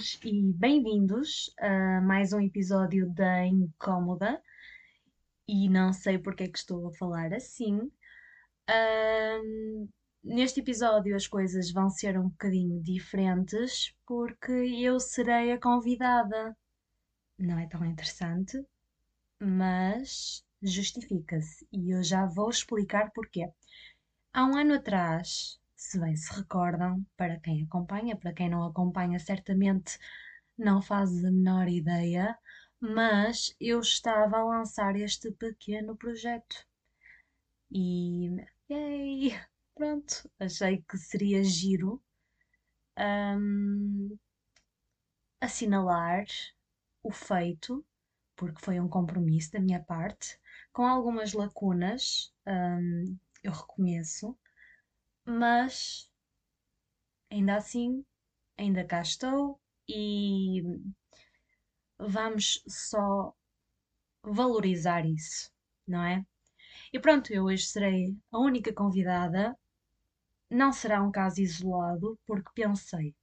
[0.00, 4.42] Bem-vindos e bem-vindos a mais um episódio da Incómoda.
[5.46, 7.78] E não sei porque é que estou a falar assim.
[8.66, 9.88] Ahm,
[10.24, 16.56] neste episódio as coisas vão ser um bocadinho diferentes porque eu serei a convidada.
[17.38, 18.58] Não é tão interessante,
[19.38, 21.68] mas justifica-se.
[21.70, 23.46] E eu já vou explicar porquê.
[24.32, 29.18] Há um ano atrás se bem se recordam, para quem acompanha, para quem não acompanha,
[29.18, 29.98] certamente
[30.56, 32.38] não faz a menor ideia,
[32.78, 36.66] mas eu estava a lançar este pequeno projeto.
[37.72, 38.28] E,
[38.70, 39.40] yay,
[39.74, 42.02] pronto, achei que seria giro
[42.98, 44.18] um,
[45.40, 46.26] assinalar
[47.02, 47.82] o feito,
[48.36, 50.38] porque foi um compromisso da minha parte,
[50.74, 54.36] com algumas lacunas, um, eu reconheço,
[55.30, 56.10] mas
[57.30, 58.04] ainda assim,
[58.58, 60.62] ainda cá estou e
[61.98, 63.32] vamos só
[64.22, 65.50] valorizar isso,
[65.86, 66.26] não é?
[66.92, 69.56] E pronto, eu hoje serei a única convidada.
[70.50, 73.14] Não será um caso isolado, porque pensei,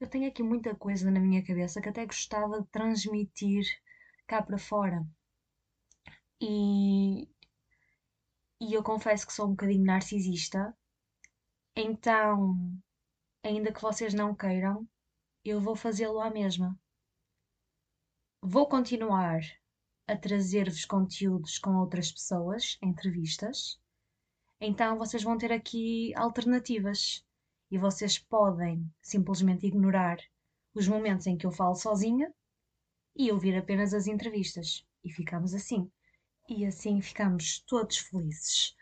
[0.00, 3.64] eu tenho aqui muita coisa na minha cabeça que até gostava de transmitir
[4.26, 5.04] cá para fora.
[6.40, 7.28] E,
[8.60, 10.72] e eu confesso que sou um bocadinho narcisista
[11.80, 12.58] então,
[13.44, 14.84] ainda que vocês não queiram,
[15.44, 16.76] eu vou fazê-lo à mesma.
[18.42, 19.40] Vou continuar
[20.08, 23.80] a trazer-vos conteúdos com outras pessoas, entrevistas.
[24.60, 27.24] Então vocês vão ter aqui alternativas
[27.70, 30.18] e vocês podem simplesmente ignorar
[30.74, 32.34] os momentos em que eu falo sozinha
[33.14, 34.84] e ouvir apenas as entrevistas.
[35.04, 35.88] E ficamos assim.
[36.48, 38.74] E assim ficamos todos felizes.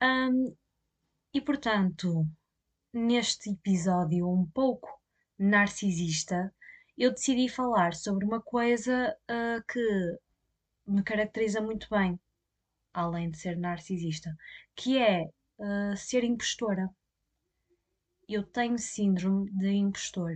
[0.00, 0.54] Um,
[1.32, 2.26] e portanto,
[2.92, 4.88] neste episódio um pouco
[5.38, 6.52] narcisista,
[6.96, 10.18] eu decidi falar sobre uma coisa uh, que
[10.86, 12.18] me caracteriza muito bem,
[12.92, 14.34] além de ser narcisista,
[14.74, 15.24] que é
[15.58, 16.88] uh, ser impostora.
[18.28, 20.34] Eu tenho síndrome de impostor.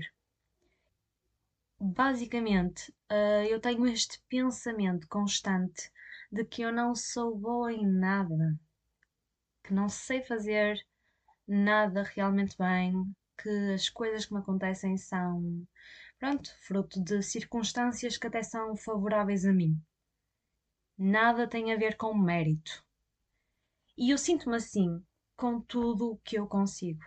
[1.80, 5.90] Basicamente, uh, eu tenho este pensamento constante
[6.30, 8.54] de que eu não sou boa em nada,
[9.70, 10.84] que não sei fazer
[11.46, 15.64] nada realmente bem, que as coisas que me acontecem são,
[16.18, 19.80] pronto, fruto de circunstâncias que até são favoráveis a mim.
[20.98, 22.84] Nada tem a ver com mérito.
[23.96, 25.00] E eu sinto-me assim
[25.36, 27.04] com tudo o que eu consigo.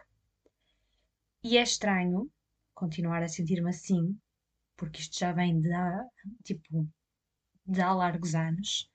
[1.43, 2.31] E é estranho
[2.73, 4.17] continuar a sentir-me assim,
[4.77, 6.05] porque isto já vem de há,
[6.45, 6.87] tipo,
[7.67, 8.89] de há largos anos,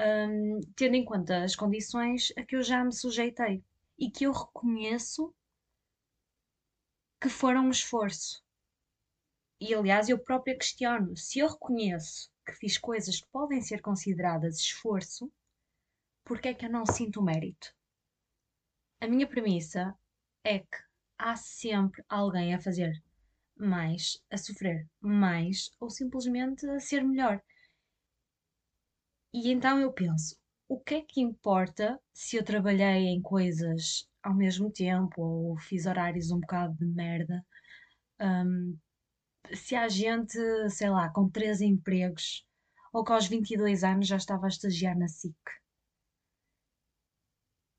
[0.00, 3.62] um, tendo em conta as condições a que eu já me sujeitei
[3.98, 5.34] e que eu reconheço
[7.20, 8.42] que foram um esforço.
[9.60, 14.58] E aliás, eu própria questiono: se eu reconheço que fiz coisas que podem ser consideradas
[14.58, 15.30] esforço,
[16.24, 17.74] por que é que eu não sinto mérito?
[19.00, 19.96] A minha premissa
[20.44, 20.78] é que
[21.18, 23.02] há sempre alguém a fazer
[23.56, 27.42] mais, a sofrer mais ou simplesmente a ser melhor.
[29.32, 30.36] E então eu penso:
[30.68, 35.86] o que é que importa se eu trabalhei em coisas ao mesmo tempo ou fiz
[35.86, 37.44] horários um bocado de merda?
[38.20, 38.78] Um,
[39.54, 40.38] se há gente,
[40.70, 42.46] sei lá, com três empregos
[42.92, 45.36] ou que aos 22 anos já estava a estagiar na SIC.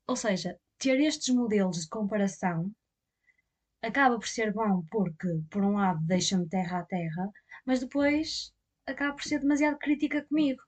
[0.06, 2.72] Ou seja, ter estes modelos de comparação
[3.82, 7.30] acaba por ser bom porque, por um lado, deixa-me terra a terra,
[7.64, 8.52] mas depois
[8.86, 10.62] acaba por ser demasiado crítica comigo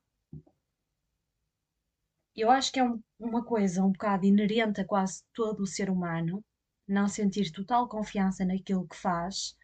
[2.37, 5.91] eu acho que é um- uma coisa um bocado inerente a quase todo o ser
[5.91, 6.45] humano,
[6.89, 9.57] não sentir total confiança naquilo que faz,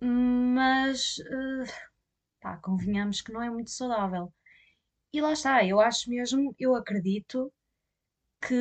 [0.00, 1.64] mas eh,
[2.40, 4.32] pá, convenhamos que não é muito saudável.
[5.12, 7.52] E lá está, eu acho mesmo, eu acredito
[8.42, 8.56] que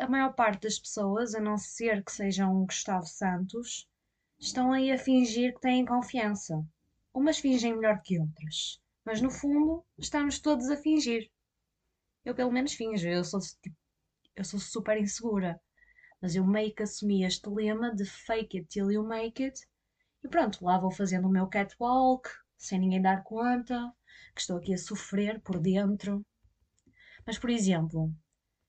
[0.00, 3.88] a maior parte das pessoas, a não ser que sejam um Gustavo Santos,
[4.40, 6.64] estão aí a fingir que têm confiança.
[7.14, 8.80] Umas fingem melhor que outras.
[9.04, 11.30] Mas no fundo, estamos todos a fingir.
[12.24, 13.76] Eu pelo menos finjo, eu sou, tipo,
[14.34, 15.60] eu sou super insegura.
[16.22, 19.60] Mas eu meio que assumi este lema de fake it till you make it.
[20.22, 23.92] E pronto, lá vou fazendo o meu catwalk, sem ninguém dar conta,
[24.34, 26.24] que estou aqui a sofrer por dentro.
[27.26, 28.10] Mas, por exemplo,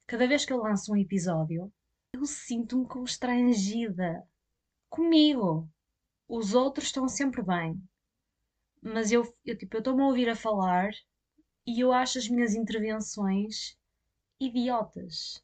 [0.06, 1.72] cada vez que eu lanço um episódio,
[2.12, 4.22] eu sinto-me constrangida.
[4.90, 5.70] Comigo.
[6.28, 7.82] Os outros estão sempre bem
[8.86, 10.92] mas eu, eu tipo, eu estou-me a ouvir a falar
[11.68, 13.78] e eu acho as minhas intervenções
[14.40, 15.44] idiotas.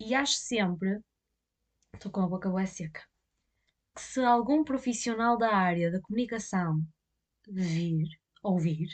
[0.00, 1.00] E acho sempre.
[1.94, 3.02] Estou com a boca bem seca.
[3.94, 6.82] que se algum profissional da área da comunicação
[7.48, 8.08] vir,
[8.42, 8.88] ouvir,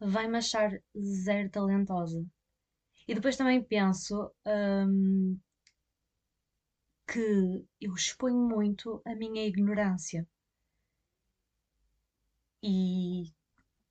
[0.00, 2.24] vai-me achar zero talentosa.
[3.08, 5.38] E depois também penso hum,
[7.06, 10.26] que eu exponho muito a minha ignorância.
[12.62, 13.32] E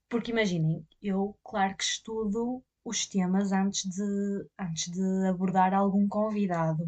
[0.09, 6.87] porque imaginem, eu claro que estudo os temas antes de, antes de abordar algum convidado,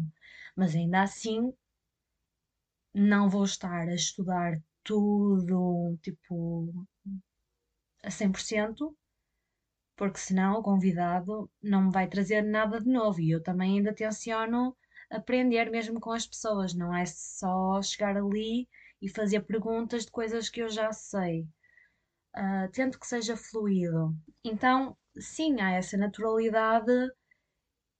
[0.56, 1.52] mas ainda assim
[2.94, 6.86] não vou estar a estudar tudo tipo
[8.04, 8.96] a 100%,
[9.96, 13.94] porque senão o convidado não me vai trazer nada de novo e eu também ainda
[13.94, 14.76] tenciono
[15.10, 18.68] aprender mesmo com as pessoas, não é só chegar ali
[19.02, 21.46] e fazer perguntas de coisas que eu já sei.
[22.36, 24.14] Uh, tento que seja fluido.
[24.44, 26.92] Então, sim, há essa naturalidade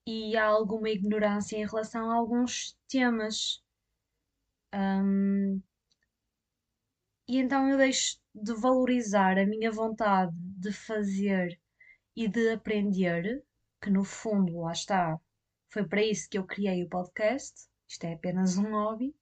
[0.06, 3.62] e há alguma ignorância em relação a alguns temas.
[4.74, 5.60] Um,
[7.28, 11.60] e então eu deixo de valorizar a minha vontade de fazer
[12.16, 13.44] e de aprender,
[13.82, 15.20] que no fundo, lá está,
[15.68, 17.68] foi para isso que eu criei o podcast.
[17.86, 19.14] Isto é apenas um hobby.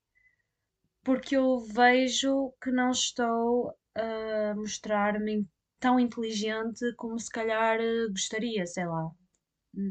[1.03, 5.47] Porque eu vejo que não estou a mostrar-me
[5.81, 9.11] tão inteligente como se calhar eh, gostaria, sei lá.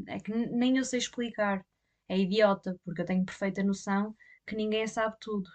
[0.08, 1.64] É que nem eu sei explicar.
[2.08, 4.14] É idiota, porque eu tenho perfeita noção
[4.46, 5.48] que ninguém sabe tudo.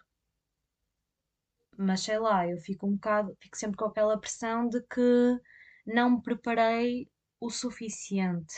[1.77, 5.39] Mas sei lá, eu fico um bocado, fico sempre com aquela pressão de que
[5.85, 7.09] não me preparei
[7.39, 8.53] o suficiente.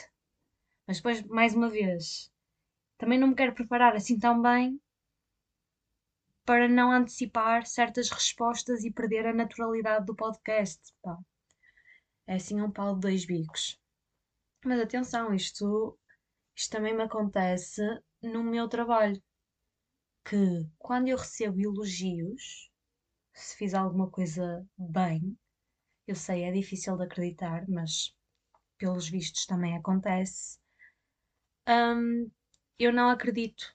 [0.88, 2.32] Mas depois, mais uma vez,
[2.98, 4.80] também não me quero preparar assim tão bem
[6.46, 10.82] para não antecipar certas respostas e perder a naturalidade do podcast.
[11.02, 11.18] Pá.
[12.28, 13.80] É assim um pau de dois bicos.
[14.66, 15.98] Mas atenção, isto,
[16.56, 17.82] isto também me acontece
[18.22, 19.22] no meu trabalho.
[20.26, 22.70] Que quando eu recebo elogios,
[23.34, 25.38] se fiz alguma coisa bem,
[26.08, 28.16] eu sei, é difícil de acreditar, mas
[28.78, 30.60] pelos vistos também acontece.
[31.68, 32.30] Hum,
[32.78, 33.74] eu não acredito.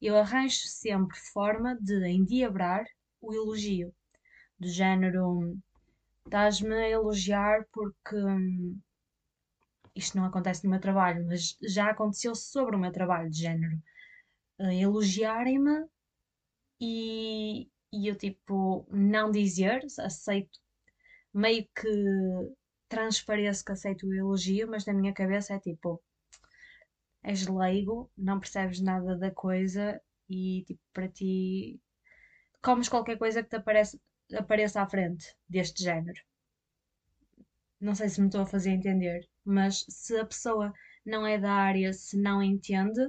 [0.00, 2.84] Eu arranjo sempre forma de endiabrar
[3.20, 3.94] o elogio.
[4.58, 5.56] Do género,
[6.24, 8.80] estás-me a elogiar porque hum,
[9.94, 13.80] isto não acontece no meu trabalho, mas já aconteceu sobre o meu trabalho, de género.
[14.58, 15.86] Elogiarem-me
[16.80, 20.58] e, e eu, tipo, não dizer, aceito,
[21.34, 21.88] meio que
[22.88, 26.02] transpareço que aceito o elogio, mas na minha cabeça é tipo,
[27.22, 31.80] és leigo, não percebes nada da coisa e tipo, para ti
[32.62, 34.00] comes qualquer coisa que te aparece,
[34.34, 36.20] apareça à frente deste género.
[37.80, 40.72] Não sei se me estou a fazer entender, mas se a pessoa
[41.04, 43.00] não é da área, se não entende,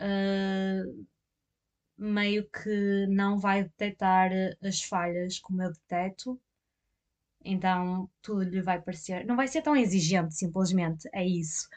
[0.00, 1.06] uh,
[1.96, 4.30] meio que não vai detectar
[4.62, 6.40] as falhas como eu deteto.
[7.44, 9.24] Então tudo lhe vai parecer.
[9.26, 11.68] Não vai ser tão exigente, simplesmente, é isso.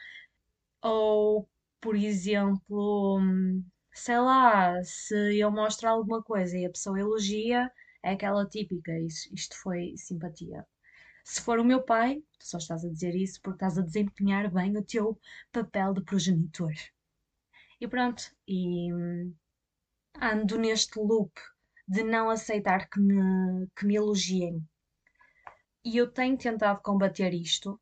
[0.82, 1.48] Ou,
[1.80, 3.20] por exemplo,
[3.92, 7.70] sei lá, se eu mostro alguma coisa e a pessoa elogia,
[8.02, 10.66] é aquela típica, isto, foi simpatia.
[11.24, 14.50] Se for o meu pai, tu só estás a dizer isso porque estás a desempenhar
[14.50, 15.18] bem o teu
[15.52, 16.72] papel de progenitor.
[17.80, 18.90] E pronto, e
[20.20, 21.32] ando neste loop
[21.88, 24.62] de não aceitar que me, que me elogiem.
[25.84, 27.80] E eu tenho tentado combater isto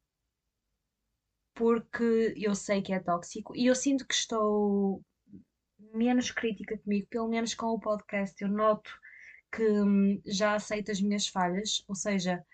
[1.55, 5.03] porque eu sei que é tóxico e eu sinto que estou
[5.93, 8.43] menos crítica comigo, pelo menos com o podcast.
[8.43, 8.91] Eu noto
[9.53, 12.45] que hum, já aceito as minhas falhas, ou seja,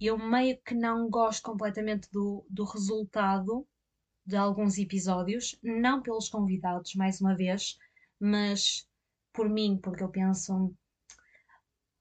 [0.00, 3.66] eu meio que não gosto completamente do, do resultado
[4.24, 7.78] de alguns episódios, não pelos convidados, mais uma vez,
[8.20, 8.86] mas
[9.32, 10.74] por mim, porque eu penso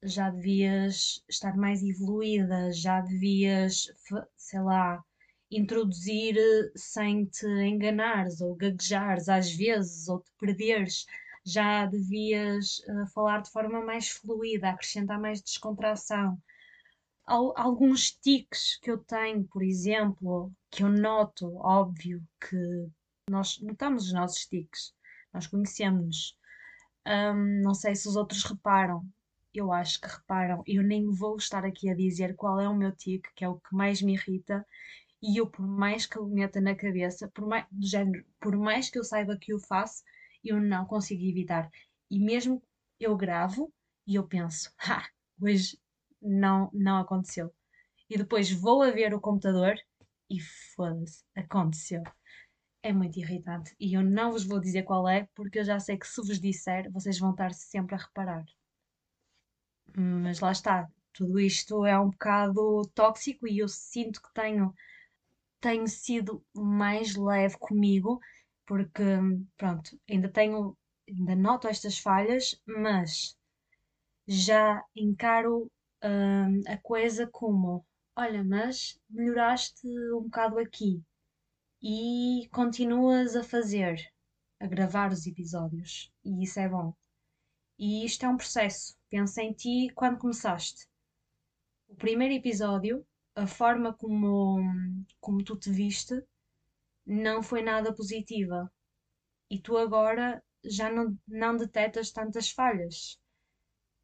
[0.04, 3.88] já devias estar mais evoluída, já devias,
[4.36, 5.04] sei lá,
[5.52, 11.06] introduzir eh, sem te enganares ou gaguejares às vezes ou te perderes.
[11.46, 16.38] Já devias uh, falar de forma mais fluida, acrescentar mais descontração.
[17.26, 22.90] alguns tiques que eu tenho, por exemplo, que eu noto, óbvio que
[23.30, 24.94] nós notamos os nossos tiques,
[25.34, 26.38] nós conhecemos-nos.
[27.06, 29.06] Um, não sei se os outros reparam,
[29.54, 30.64] eu acho que reparam.
[30.66, 33.60] Eu nem vou estar aqui a dizer qual é o meu tique, que é o
[33.60, 34.66] que mais me irrita
[35.22, 38.90] e eu, por mais que eu meta na cabeça, por mais, do género, por mais
[38.90, 40.04] que eu saiba que o faço,
[40.44, 41.70] eu não consigo evitar.
[42.10, 42.64] E mesmo
[43.00, 43.74] eu gravo
[44.06, 45.08] e eu penso, ah,
[45.42, 45.80] hoje
[46.22, 47.54] não, não aconteceu.
[48.10, 49.76] E depois vou a ver o computador
[50.30, 50.40] e
[50.76, 52.04] foda-se, aconteceu.
[52.82, 53.76] É muito irritante.
[53.80, 56.40] E eu não vos vou dizer qual é, porque eu já sei que se vos
[56.40, 58.46] disser, vocês vão estar sempre a reparar.
[59.96, 64.74] Mas lá está, tudo isto é um bocado tóxico e eu sinto que tenho,
[65.60, 68.20] tenho sido mais leve comigo,
[68.66, 69.04] porque,
[69.58, 73.38] pronto, ainda tenho, ainda noto estas falhas, mas
[74.28, 75.72] já encaro,
[76.04, 77.86] hum, a coisa como,
[78.16, 81.02] olha, mas melhoraste um bocado aqui
[81.82, 84.00] e continuas a fazer,
[84.60, 86.94] a gravar os episódios, e isso é bom.
[87.78, 88.98] E isto é um processo.
[89.10, 90.88] Pensa em ti quando começaste.
[91.88, 93.06] O primeiro episódio,
[93.38, 94.58] a forma como,
[95.20, 96.16] como tu te viste,
[97.06, 98.72] não foi nada positiva.
[99.50, 103.20] E tu agora já não, não detectas tantas falhas.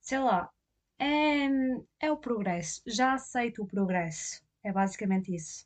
[0.02, 0.52] Sei lá,
[1.00, 1.48] é,
[2.00, 2.82] é o progresso.
[2.86, 4.44] Já aceito o progresso.
[4.64, 5.66] É basicamente isso.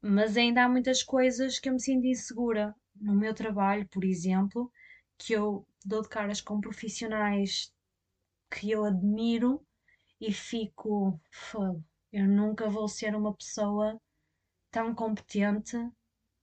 [0.00, 2.74] Mas ainda há muitas coisas que eu me sinto insegura.
[2.96, 4.72] No meu trabalho, por exemplo,
[5.18, 7.70] que eu dou de caras com profissionais
[8.50, 9.62] que eu admiro
[10.20, 14.00] e fico, fogo, eu nunca vou ser uma pessoa
[14.70, 15.76] tão competente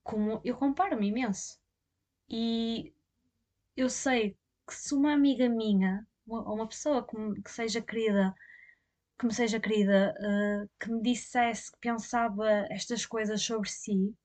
[0.04, 1.60] como eu comparo-me imenso.
[2.30, 2.94] E
[3.78, 8.36] eu sei que se uma amiga minha, ou uma pessoa que, me- seja querida,
[9.20, 14.16] que me seja querida, eh, que me dissesse que pensava estas coisas sobre si,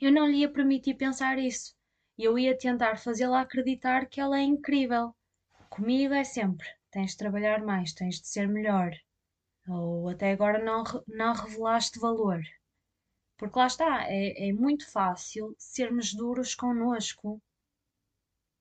[0.00, 1.76] eu não lhe ia permitir pensar isso.
[2.16, 5.14] E eu ia tentar fazê-la acreditar que ela é incrível.
[5.70, 8.92] Comigo é sempre: tens de trabalhar mais, tens de ser melhor.
[9.68, 12.40] Ou até agora não, não revelaste valor.
[13.36, 17.40] Porque lá está, é, é muito fácil sermos duros connosco.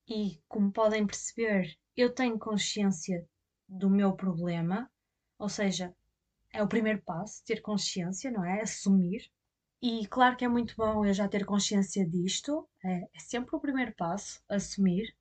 [0.07, 3.27] E, como podem perceber, eu tenho consciência
[3.67, 4.91] do meu problema,
[5.39, 5.95] ou seja,
[6.51, 8.61] é o primeiro passo, ter consciência, não é?
[8.61, 9.29] Assumir.
[9.81, 13.59] E claro que é muito bom eu já ter consciência disto, é, é sempre o
[13.59, 15.15] primeiro passo, assumir,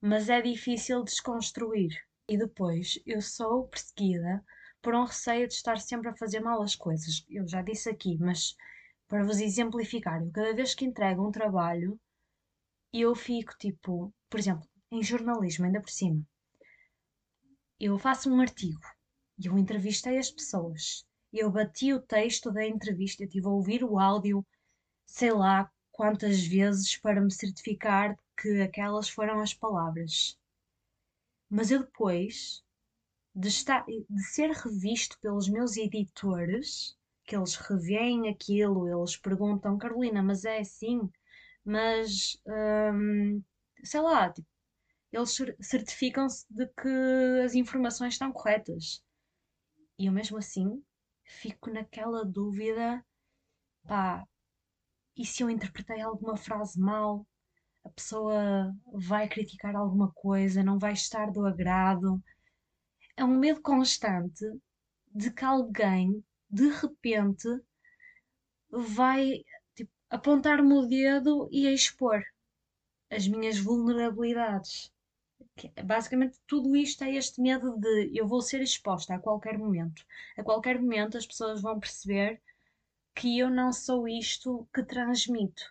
[0.00, 1.92] mas é difícil desconstruir.
[2.28, 4.44] E depois eu sou perseguida
[4.82, 7.24] por um receio de estar sempre a fazer mal as coisas.
[7.28, 8.56] Eu já disse aqui, mas
[9.08, 11.98] para vos exemplificar, eu cada vez que entrego um trabalho,
[12.92, 16.24] eu fico tipo, por exemplo, em jornalismo, ainda por cima,
[17.78, 18.80] eu faço um artigo
[19.38, 21.04] e eu entrevistei as pessoas.
[21.32, 24.46] Eu bati o texto da entrevista, eu tive a ouvir o áudio,
[25.04, 30.38] sei lá quantas vezes para me certificar que aquelas foram as palavras.
[31.50, 32.64] Mas eu depois
[33.36, 40.22] de, estar, de ser revisto pelos meus editores, que eles revêem aquilo, eles perguntam, Carolina,
[40.22, 41.00] mas é assim?
[41.64, 43.42] Mas, hum,
[43.84, 44.48] sei lá, tipo,
[45.12, 49.02] eles cer- certificam-se de que as informações estão corretas.
[49.98, 50.82] E eu mesmo assim
[51.24, 53.04] fico naquela dúvida,
[53.88, 54.26] pá,
[55.16, 57.26] e se eu interpretei alguma frase mal?
[57.84, 62.22] A pessoa vai criticar alguma coisa, não vai estar do agrado.
[63.16, 64.44] É um medo constante
[65.14, 67.48] de que alguém, de repente,
[68.70, 69.44] vai
[69.74, 72.22] tipo, apontar-me o dedo e expor
[73.10, 74.92] as minhas vulnerabilidades.
[75.56, 80.04] Que- Basicamente, tudo isto é este medo de eu vou ser exposta a qualquer momento.
[80.38, 82.40] A qualquer momento, as pessoas vão perceber
[83.14, 85.64] que eu não sou isto que transmito.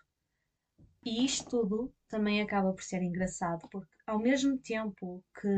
[1.02, 5.48] E isto tudo também acaba por ser engraçado, porque ao mesmo tempo que,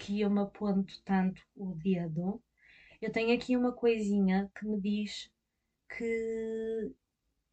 [0.00, 2.42] que eu me aponto tanto o dedo,
[3.02, 5.30] eu tenho aqui uma coisinha que me diz
[5.88, 6.94] que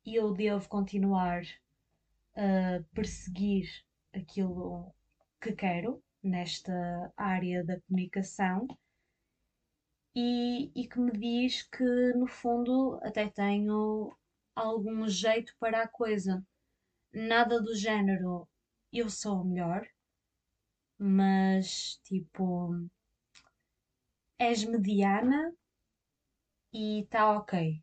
[0.06, 1.44] eu devo continuar
[2.36, 3.70] a perseguir
[4.14, 4.94] aquilo
[5.42, 8.66] que quero nesta área da comunicação
[10.16, 11.84] e, e que me diz que,
[12.16, 14.16] no fundo, até tenho
[14.56, 16.42] algum jeito para a coisa.
[17.14, 18.48] Nada do género
[18.94, 19.86] eu sou o melhor,
[20.98, 22.74] mas tipo,
[24.40, 25.54] és mediana
[26.74, 27.82] e está ok.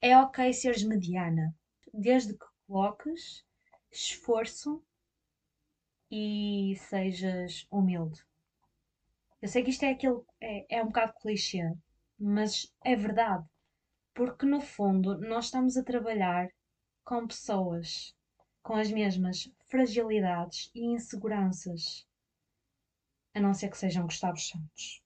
[0.00, 1.54] É ok seres mediana,
[1.92, 3.44] desde que coloques
[3.90, 4.82] esforço
[6.10, 8.24] e sejas humilde.
[9.40, 11.62] Eu sei que isto é aquilo, é, é um bocado clichê,
[12.18, 13.46] mas é verdade,
[14.14, 16.48] porque no fundo nós estamos a trabalhar
[17.04, 18.14] com pessoas
[18.62, 22.04] com as mesmas fragilidades e inseguranças,
[23.36, 25.02] a não ser que sejam Gustavo Santos,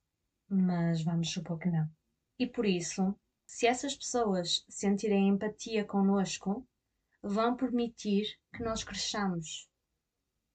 [0.49, 1.91] mas vamos supor que não.
[2.39, 3.13] E por isso,
[3.45, 6.65] se essas pessoas sentirem empatia connosco,
[7.21, 9.69] vão permitir que nós cresçamos.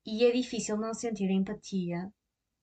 [0.05, 2.10] E é difícil não sentir empatia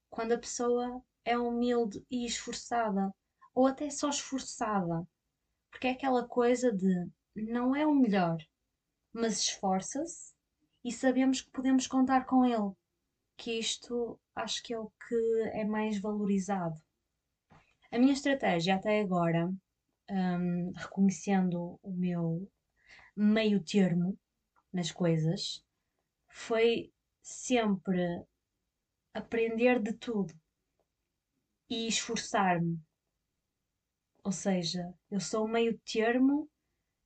[0.08, 3.14] quando a pessoa é humilde e esforçada,
[3.54, 5.06] ou até só esforçada,
[5.70, 8.38] porque é aquela coisa de não é o melhor,
[9.12, 10.32] mas esforça-se
[10.82, 12.72] e sabemos que podemos contar com ele,
[13.42, 16.80] porque isto acho que é o que é mais valorizado.
[17.90, 19.52] A minha estratégia até agora,
[20.08, 22.48] hum, reconhecendo o meu
[23.16, 24.16] meio termo
[24.72, 25.60] nas coisas,
[26.28, 28.24] foi sempre
[29.12, 30.32] aprender de tudo
[31.68, 32.80] e esforçar-me.
[34.22, 36.48] Ou seja, eu sou meio termo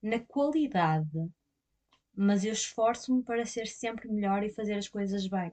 [0.03, 1.33] na qualidade,
[2.15, 5.51] mas eu esforço-me para ser sempre melhor e fazer as coisas bem.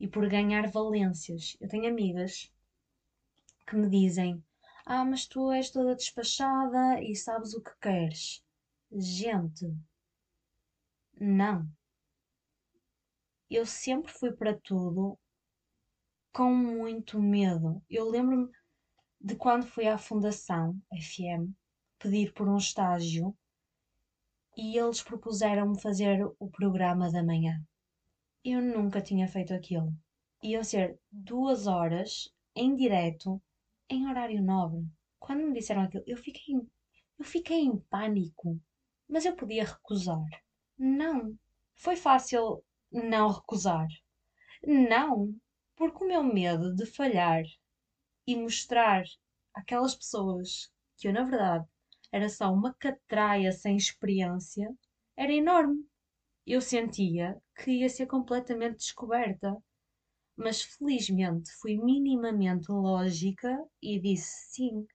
[0.00, 1.56] E por ganhar valências.
[1.60, 2.50] Eu tenho amigas
[3.66, 4.42] que me dizem:
[4.84, 8.42] Ah, mas tu és toda despachada e sabes o que queres.
[8.90, 9.72] Gente,
[11.20, 11.68] não.
[13.48, 15.18] Eu sempre fui para tudo
[16.32, 17.82] com muito medo.
[17.88, 18.50] Eu lembro-me
[19.20, 21.52] de quando fui à Fundação FM
[21.98, 23.36] pedir por um estágio
[24.56, 27.62] e eles propuseram-me fazer o programa da manhã.
[28.42, 29.92] Eu nunca tinha feito aquilo.
[30.42, 33.40] Iam ser duas horas em direto,
[33.88, 34.86] em horário nobre.
[35.18, 36.54] Quando me disseram aquilo, eu fiquei,
[37.18, 38.58] eu fiquei em pânico.
[39.06, 40.24] Mas eu podia recusar.
[40.78, 41.36] Não.
[41.74, 43.86] Foi fácil não recusar.
[44.66, 45.34] Não,
[45.76, 47.42] porque o meu medo de falhar
[48.26, 49.04] e mostrar
[49.52, 51.66] aquelas pessoas que eu, na verdade,
[52.10, 54.74] era só uma catraia sem experiência,
[55.16, 55.86] era enorme.
[56.46, 59.56] Eu sentia que ia ser completamente descoberta.
[60.36, 64.86] Mas felizmente fui minimamente lógica e disse sim.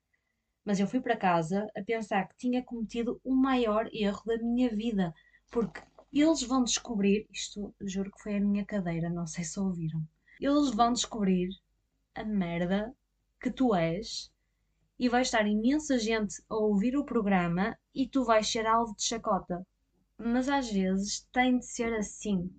[0.66, 4.70] Mas eu fui para casa a pensar que tinha cometido o maior erro da minha
[4.70, 5.14] vida,
[5.52, 5.82] porque
[6.12, 10.02] eles vão descobrir, isto juro que foi a minha cadeira, não sei se ouviram.
[10.40, 11.50] Eles vão descobrir
[12.16, 12.96] a merda
[13.40, 14.32] que tu és
[14.98, 19.04] e vai estar imensa gente a ouvir o programa e tu vais ser alvo de
[19.04, 19.66] chacota.
[20.18, 22.50] Mas às vezes tem de ser assim.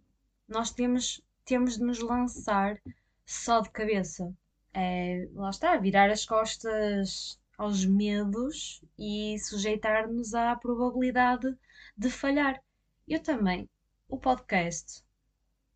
[0.49, 2.81] Nós temos, temos de nos lançar
[3.25, 4.33] só de cabeça.
[4.73, 11.57] É, lá está, virar as costas aos medos e sujeitar-nos à probabilidade
[11.97, 12.63] de falhar.
[13.09, 13.69] Eu também,
[14.09, 15.03] o podcast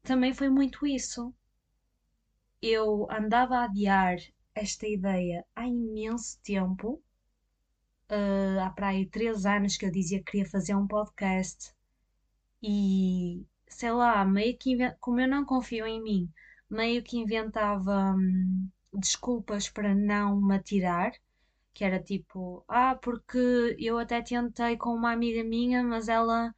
[0.03, 1.35] também foi muito isso.
[2.61, 4.19] Eu andava a adiar
[4.55, 7.03] esta ideia há imenso tempo.
[8.11, 11.73] Uh, há para aí três anos que eu dizia que queria fazer um podcast
[12.63, 16.31] e sei lá, meio que como eu não confio em mim,
[16.71, 21.13] meio que inventava hum, desculpas para não me atirar,
[21.75, 26.51] que era tipo, ah, porque eu até tentei com uma amiga minha, mas ela,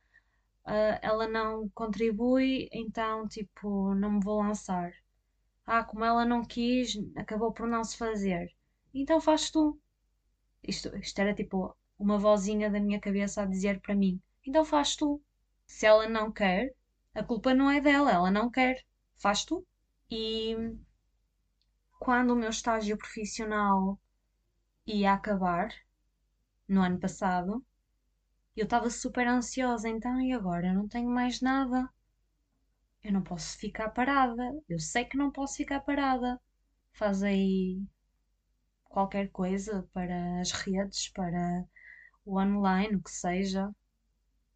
[0.67, 4.93] uh, ela não contribui, então tipo, não me vou lançar.
[5.67, 8.49] Ah, como ela não quis, acabou por não se fazer.
[8.95, 9.79] Então faz tu.
[10.67, 14.97] Isto, isto era tipo uma vozinha da minha cabeça a dizer para mim: então faz
[14.97, 15.21] tu.
[15.67, 16.75] Se ela não quer,
[17.15, 18.77] a culpa não é dela, ela não quer.
[19.17, 19.67] Faz tu.
[20.11, 20.57] E
[21.99, 23.99] quando o meu estágio profissional
[24.87, 25.71] ia acabar,
[26.69, 27.65] no ano passado,
[28.57, 29.89] eu estava super ansiosa.
[29.89, 30.69] Então, e agora?
[30.69, 31.89] Eu não tenho mais nada
[33.03, 34.43] eu não posso ficar parada.
[34.69, 36.41] Eu sei que não posso ficar parada.
[36.93, 37.83] Faz aí
[38.85, 41.65] qualquer coisa para as redes, para
[42.25, 43.71] o online, o que seja.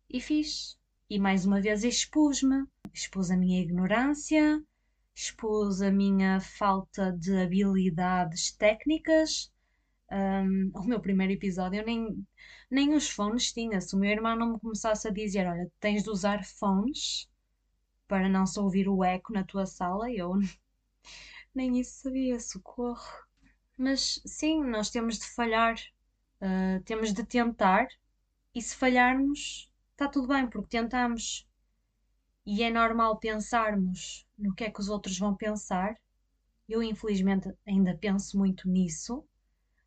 [0.08, 0.78] E fiz.
[1.08, 2.64] E mais uma vez expus-me.
[2.92, 4.62] Expus a minha ignorância,
[5.14, 9.52] expus a minha falta de habilidades técnicas.
[10.10, 12.26] Um, o meu primeiro episódio eu nem,
[12.70, 13.80] nem os fones tinha.
[13.80, 17.28] Se o meu irmão não me começasse a dizer: Olha, tens de usar fones
[18.08, 20.32] para não se ouvir o eco na tua sala, eu
[21.54, 23.26] nem isso sabia, socorro.
[23.78, 25.76] Mas sim, nós temos de falhar,
[26.40, 27.86] uh, temos de tentar,
[28.54, 31.48] e se falharmos, está tudo bem, porque tentamos.
[32.44, 35.94] E é normal pensarmos no que é que os outros vão pensar.
[36.68, 39.24] Eu, infelizmente, ainda penso muito nisso,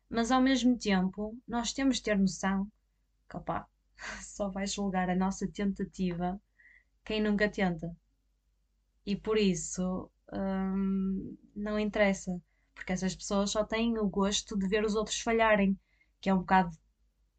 [0.08, 2.66] mas ao mesmo tempo, nós temos de ter noção
[3.28, 3.38] que,
[4.24, 6.40] só vai julgar a nossa tentativa
[7.04, 7.94] quem nunca tenta.
[9.06, 12.40] E por isso hum, não interessa,
[12.74, 15.78] porque essas pessoas só têm o gosto de ver os outros falharem,
[16.20, 16.76] que é um bocado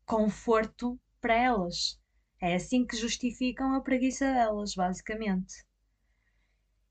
[0.06, 2.01] conforto para elas.
[2.42, 5.64] É assim que justificam a preguiça delas, basicamente.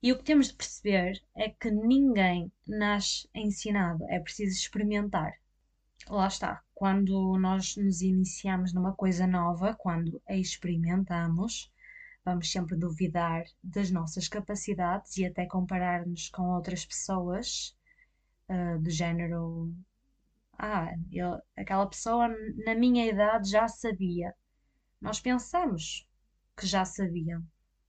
[0.02, 5.34] E o que temos de perceber é que ninguém nasce ensinado, é preciso experimentar.
[6.08, 11.70] Lá está, quando nós nos iniciamos numa coisa nova, quando a experimentamos,
[12.24, 17.76] vamos sempre duvidar das nossas capacidades e até comparar-nos com outras pessoas
[18.48, 19.74] uh, do género.
[20.58, 22.28] Ah, ele, aquela pessoa
[22.64, 24.34] na minha idade já sabia.
[25.00, 26.06] Nós pensamos
[26.56, 27.42] que já sabiam,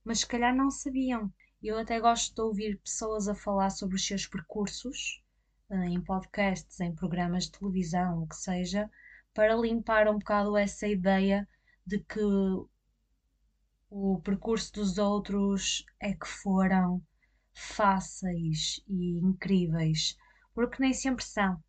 [0.03, 1.31] mas se calhar não sabiam.
[1.61, 5.21] Eu até gosto de ouvir pessoas a falar sobre os seus percursos,
[5.69, 8.89] eh, em podcasts, em programas de televisão, o que seja,
[9.33, 11.47] para limpar um bocado essa ideia
[11.85, 12.19] de que
[13.91, 17.01] o percurso dos outros é que foram
[17.53, 20.17] fáceis e incríveis,
[20.55, 21.61] porque nem sempre são.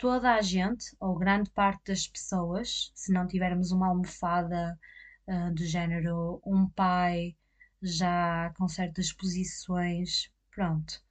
[0.00, 4.78] Toda a gente, ou grande parte das pessoas, se não tivermos uma almofada
[5.28, 7.36] uh, do género um pai
[7.82, 11.02] já com certas posições, pronto.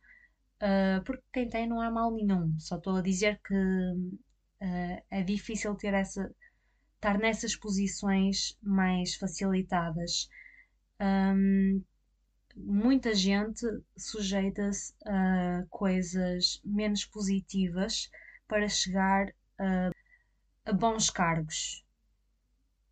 [0.59, 5.21] Uh, porque quem tem não há mal nenhum, só estou a dizer que uh, é
[5.21, 6.27] difícil ter essa,
[6.95, 10.27] estar nessas posições mais facilitadas.
[10.99, 11.83] Um,
[12.55, 18.09] muita gente sujeita-se a coisas menos positivas
[18.49, 19.91] para chegar a,
[20.65, 21.85] a bons cargos.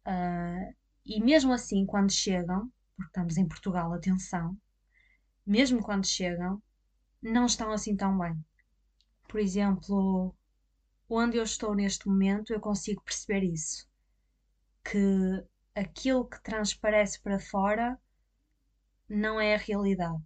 [0.06, 0.74] Uh,
[1.06, 4.58] e mesmo assim, quando chegam, porque estamos em Portugal, atenção,
[5.46, 6.62] mesmo quando chegam,
[7.22, 8.42] não estão assim tão bem.
[9.28, 10.34] Por exemplo,
[11.10, 13.90] onde eu estou neste momento, eu consigo perceber isso.
[14.84, 15.44] Que
[15.76, 18.00] aquilo que transparece para fora
[19.10, 20.26] não é a realidade.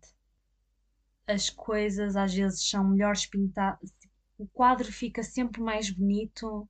[1.25, 3.91] As coisas às vezes são melhores pintadas.
[4.41, 6.67] O quadro fica sempre mais bonito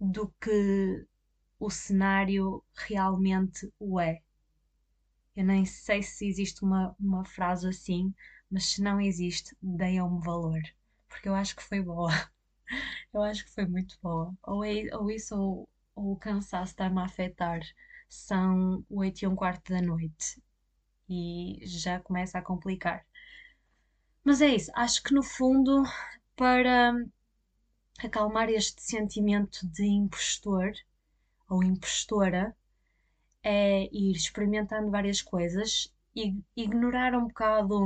[0.00, 1.06] do que
[1.58, 4.22] o cenário realmente o é.
[5.34, 8.14] Eu nem sei se existe uma, uma frase assim,
[8.50, 10.60] mas se não existe, deem-me valor.
[11.08, 12.10] Porque eu acho que foi boa.
[13.12, 14.34] Eu acho que foi muito boa.
[14.44, 17.60] Ou, é, ou isso ou, ou o cansaço está-me a afetar.
[18.08, 20.42] São oito e um quarto da noite
[21.08, 23.04] e já começa a complicar.
[24.24, 25.82] Mas é isso, acho que no fundo,
[26.40, 26.94] para
[28.02, 30.72] acalmar este sentimento de impostor
[31.46, 32.56] ou impostora,
[33.42, 37.76] é ir experimentando várias coisas e ignorar um bocado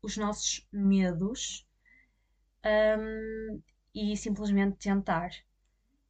[0.00, 1.68] os nossos medos
[2.64, 3.60] um,
[3.94, 5.28] e simplesmente tentar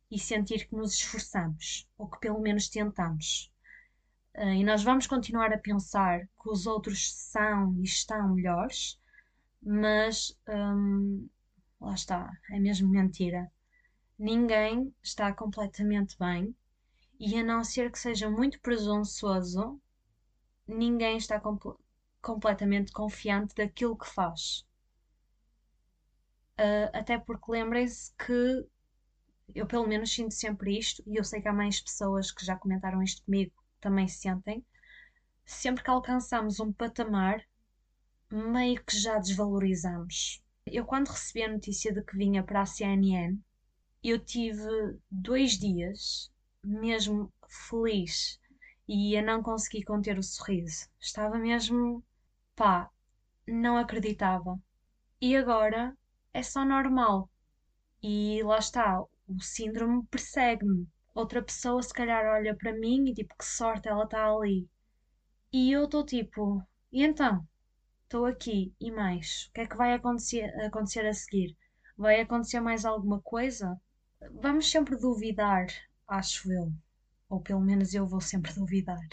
[0.09, 3.53] e sentir que nos esforçamos ou que pelo menos tentamos.
[4.37, 8.97] Uh, e nós vamos continuar a pensar que os outros são e estão melhores,
[9.61, 11.29] mas um,
[11.85, 13.51] lá está, é mesmo mentira.
[14.19, 16.55] Ninguém está completamente bem
[17.19, 19.81] e a não ser que seja muito presunçoso,
[20.67, 21.73] ninguém está compl
[22.21, 24.67] completamente confiante daquilo que faz.
[26.59, 28.67] Uh, até porque lembrem-se que
[29.55, 32.57] eu pelo menos sinto sempre isto, e eu sei que há mais pessoas que já
[32.57, 34.65] comentaram isto comigo também sentem,
[35.45, 37.45] sempre que alcançamos um patamar,
[38.31, 40.44] meio que já desvalorizamos.
[40.67, 43.39] Eu, quando recebi a notícia de que vinha para a CNN,
[44.03, 46.31] eu tive dois dias
[46.63, 48.39] mesmo feliz
[48.89, 50.89] e a não conseguir conter o sorriso.
[51.01, 52.05] Estava mesmo,
[52.57, 52.91] pá,
[53.47, 54.59] não acreditava.
[55.21, 55.97] E agora
[56.33, 57.31] é só normal.
[58.03, 63.35] E lá está, o síndrome persegue-me outra pessoa se calhar olha para mim e tipo,
[63.37, 64.69] que sorte ela está ali.
[65.53, 67.47] E eu estou tipo, e então?
[68.15, 69.49] Estou aqui e mais.
[69.49, 71.57] O que é que vai acontecer, acontecer a seguir?
[71.99, 73.77] Vai acontecer mais alguma coisa?
[74.41, 75.67] Vamos sempre duvidar,
[76.07, 76.73] acho eu.
[77.29, 79.05] Ou pelo menos eu vou sempre duvidar.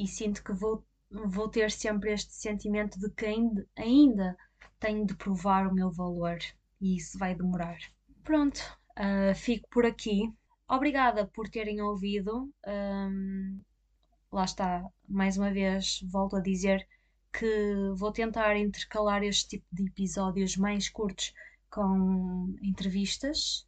[0.00, 4.36] E sinto que vou, vou ter sempre este sentimento de que ainda, ainda
[4.80, 6.38] tenho de provar o meu valor.
[6.80, 7.78] E isso vai demorar.
[8.24, 8.58] Pronto,
[8.98, 10.28] uh, fico por aqui.
[10.68, 12.52] Obrigada por terem ouvido.
[12.66, 13.60] Um,
[14.32, 16.84] lá está, mais uma vez, volto a dizer
[17.32, 21.32] que vou tentar intercalar este tipo de episódios mais curtos
[21.70, 23.66] com entrevistas.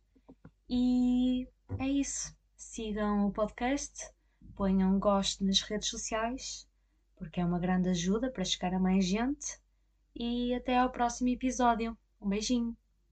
[0.69, 1.47] E
[1.79, 2.35] é isso.
[2.57, 4.11] Sigam o podcast,
[4.55, 6.67] ponham gosto nas redes sociais,
[7.17, 9.61] porque é uma grande ajuda para chegar a mais gente.
[10.15, 11.97] E até ao próximo episódio.
[12.21, 12.77] Um beijinho.